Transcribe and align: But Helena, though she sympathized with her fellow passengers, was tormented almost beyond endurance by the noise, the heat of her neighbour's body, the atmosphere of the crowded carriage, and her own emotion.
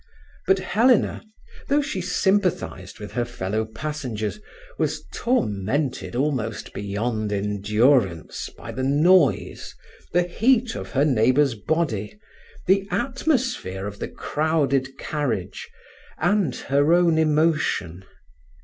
But 0.47 0.57
Helena, 0.57 1.23
though 1.67 1.83
she 1.83 2.01
sympathized 2.01 2.99
with 2.99 3.11
her 3.11 3.23
fellow 3.23 3.65
passengers, 3.65 4.39
was 4.79 5.03
tormented 5.13 6.15
almost 6.15 6.73
beyond 6.73 7.31
endurance 7.31 8.49
by 8.57 8.71
the 8.71 8.81
noise, 8.81 9.75
the 10.11 10.23
heat 10.23 10.73
of 10.73 10.93
her 10.93 11.05
neighbour's 11.05 11.53
body, 11.53 12.17
the 12.65 12.87
atmosphere 12.89 13.85
of 13.85 13.99
the 13.99 14.07
crowded 14.07 14.97
carriage, 14.97 15.69
and 16.17 16.55
her 16.55 16.93
own 16.93 17.19
emotion. 17.19 18.03